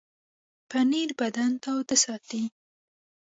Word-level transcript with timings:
پنېر 0.69 1.09
بدن 1.19 1.51
تاوده 1.63 1.95
ساتي. 2.03 2.41